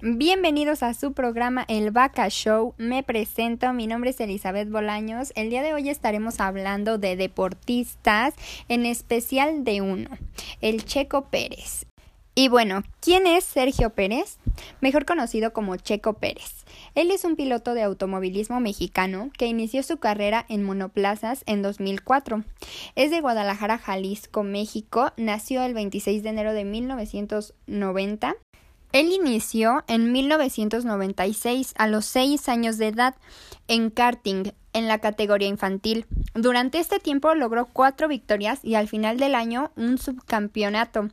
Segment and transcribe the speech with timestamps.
[0.00, 2.72] Bienvenidos a su programa El Vaca Show.
[2.78, 5.32] Me presento, mi nombre es Elizabeth Bolaños.
[5.34, 8.34] El día de hoy estaremos hablando de deportistas,
[8.68, 10.10] en especial de uno,
[10.60, 11.84] el Checo Pérez.
[12.36, 14.38] Y bueno, ¿quién es Sergio Pérez?
[14.80, 16.64] Mejor conocido como Checo Pérez.
[16.94, 22.44] Él es un piloto de automovilismo mexicano que inició su carrera en monoplazas en 2004.
[22.94, 25.10] Es de Guadalajara, Jalisco, México.
[25.16, 28.36] Nació el 26 de enero de 1990
[28.92, 33.14] él inició en 1996 a los 6 años de edad
[33.66, 36.06] en karting en la categoría infantil.
[36.34, 41.08] Durante este tiempo logró cuatro victorias y al final del año un subcampeonato.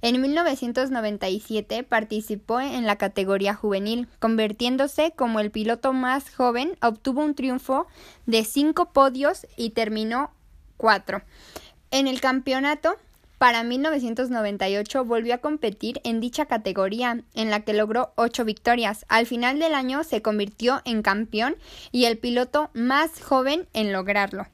[0.00, 7.34] En 1997 participó en la categoría juvenil, convirtiéndose como el piloto más joven, obtuvo un
[7.34, 7.88] triunfo
[8.26, 10.30] de cinco podios y terminó
[10.76, 11.22] cuatro.
[11.90, 12.96] En el campeonato
[13.38, 19.06] para 1998 volvió a competir en dicha categoría, en la que logró ocho victorias.
[19.08, 21.56] Al final del año se convirtió en campeón
[21.92, 24.46] y el piloto más joven en lograrlo.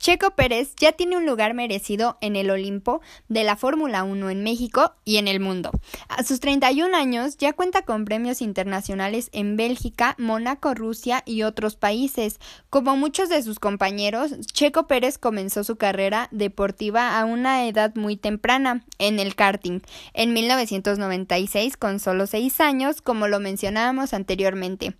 [0.00, 4.42] Checo Pérez ya tiene un lugar merecido en el Olimpo de la Fórmula 1 en
[4.42, 5.72] México y en el mundo.
[6.08, 11.76] A sus 31 años ya cuenta con premios internacionales en Bélgica, Mónaco, Rusia y otros
[11.76, 12.40] países.
[12.70, 18.16] Como muchos de sus compañeros, Checo Pérez comenzó su carrera deportiva a una edad muy
[18.16, 19.80] temprana en el karting,
[20.14, 24.96] en 1996 con solo 6 años, como lo mencionábamos anteriormente.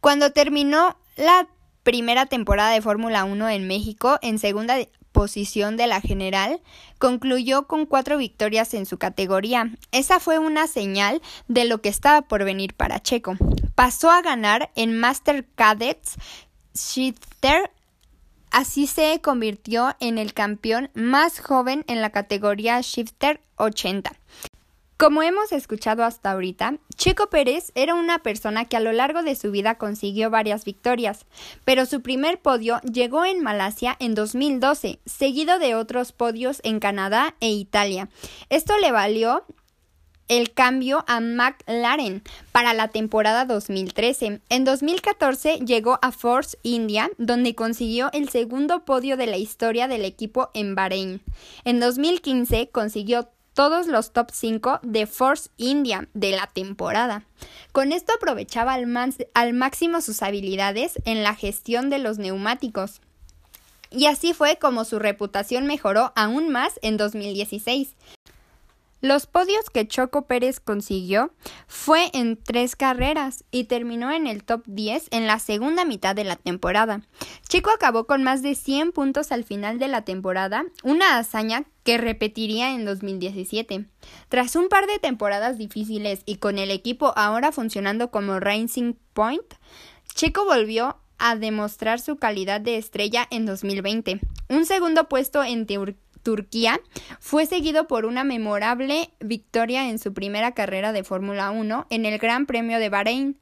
[0.00, 1.46] Cuando terminó la
[1.82, 4.76] primera temporada de Fórmula 1 en México en segunda
[5.12, 6.60] posición de la general,
[6.98, 9.70] concluyó con cuatro victorias en su categoría.
[9.92, 13.36] Esa fue una señal de lo que estaba por venir para Checo.
[13.74, 16.16] Pasó a ganar en Master Cadets
[16.74, 17.70] Shifter
[18.52, 24.12] Así se convirtió en el campeón más joven en la categoría Shifter 80.
[25.02, 29.34] Como hemos escuchado hasta ahorita, Checo Pérez era una persona que a lo largo de
[29.34, 31.26] su vida consiguió varias victorias,
[31.64, 37.34] pero su primer podio llegó en Malasia en 2012, seguido de otros podios en Canadá
[37.40, 38.10] e Italia.
[38.48, 39.44] Esto le valió
[40.28, 44.40] el cambio a McLaren para la temporada 2013.
[44.50, 50.04] En 2014 llegó a Force India, donde consiguió el segundo podio de la historia del
[50.04, 51.22] equipo en Bahrein.
[51.64, 57.24] En 2015 consiguió todos los top 5 de Force India de la temporada.
[57.72, 58.86] Con esto aprovechaba al,
[59.34, 63.00] al, máximo sus habilidades en la gestión de los neumáticos.
[63.90, 67.94] Y así fue como su reputación mejoró aún más en 2016.
[69.02, 71.32] Los podios que Choco Pérez consiguió
[71.66, 76.22] fue en tres carreras y terminó en el top 10 en la segunda mitad de
[76.22, 77.02] la temporada.
[77.48, 81.98] Chico acabó con más de 100 puntos al final de la temporada, una hazaña que
[81.98, 83.86] repetiría en 2017.
[84.28, 89.54] Tras un par de temporadas difíciles y con el equipo ahora funcionando como Racing Point,
[90.14, 94.20] Chico volvió a demostrar su calidad de estrella en 2020.
[94.48, 95.98] Un segundo puesto en Turquía,
[97.20, 102.18] fue seguido por una memorable victoria en su primera carrera de Fórmula 1 en el
[102.18, 103.38] Gran Premio de Bahrein.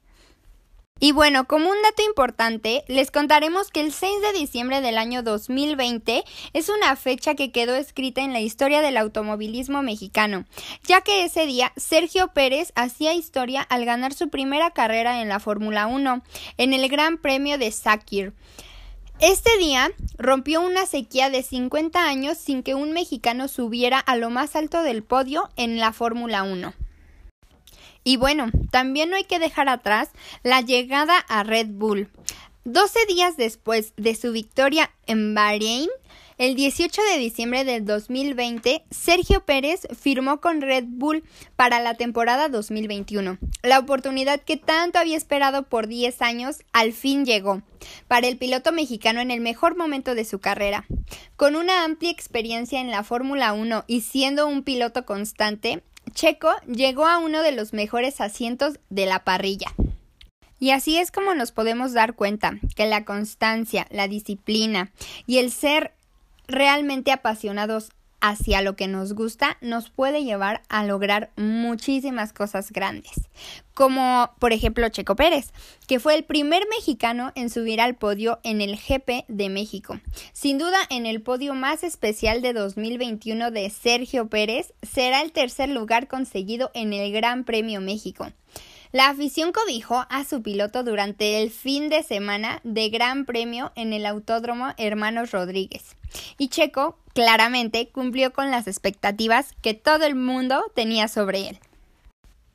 [1.03, 5.23] Y bueno, como un dato importante, les contaremos que el 6 de diciembre del año
[5.23, 10.45] 2020 es una fecha que quedó escrita en la historia del automovilismo mexicano,
[10.83, 15.39] ya que ese día Sergio Pérez hacía historia al ganar su primera carrera en la
[15.39, 16.21] Fórmula 1,
[16.57, 18.33] en el Gran Premio de Sakir.
[19.21, 24.31] Este día rompió una sequía de 50 años sin que un mexicano subiera a lo
[24.31, 26.73] más alto del podio en la Fórmula 1.
[28.03, 30.09] Y bueno, también no hay que dejar atrás
[30.41, 32.09] la llegada a Red Bull.
[32.63, 35.89] 12 días después de su victoria en Bahrein,
[36.41, 41.23] el 18 de diciembre del 2020, Sergio Pérez firmó con Red Bull
[41.55, 43.37] para la temporada 2021.
[43.61, 47.61] La oportunidad que tanto había esperado por 10 años al fin llegó
[48.07, 50.87] para el piloto mexicano en el mejor momento de su carrera.
[51.35, 55.83] Con una amplia experiencia en la Fórmula 1 y siendo un piloto constante,
[56.15, 59.75] Checo llegó a uno de los mejores asientos de la parrilla.
[60.57, 64.91] Y así es como nos podemos dar cuenta que la constancia, la disciplina
[65.27, 65.93] y el ser
[66.51, 73.27] realmente apasionados hacia lo que nos gusta nos puede llevar a lograr muchísimas cosas grandes,
[73.73, 75.51] como por ejemplo Checo Pérez,
[75.87, 79.99] que fue el primer mexicano en subir al podio en el GP de México.
[80.33, 85.69] Sin duda, en el podio más especial de 2021 de Sergio Pérez será el tercer
[85.69, 88.27] lugar conseguido en el Gran Premio México.
[88.91, 93.93] La afición cobijó a su piloto durante el fin de semana de Gran Premio en
[93.93, 95.95] el Autódromo Hermanos Rodríguez.
[96.37, 101.59] Y Checo claramente cumplió con las expectativas que todo el mundo tenía sobre él.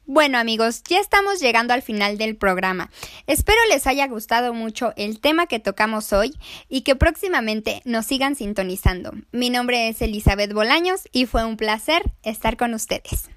[0.04, 2.90] Bueno amigos, ya estamos llegando al final del programa.
[3.26, 6.34] Espero les haya gustado mucho el tema que tocamos hoy
[6.68, 9.12] y que próximamente nos sigan sintonizando.
[9.32, 13.30] Mi nombre es Elizabeth Bolaños y fue un placer estar con ustedes.